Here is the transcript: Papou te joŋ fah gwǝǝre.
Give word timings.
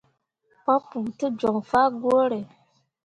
Papou 0.65 1.05
te 1.17 1.25
joŋ 1.39 1.57
fah 1.69 1.89
gwǝǝre. 2.01 2.41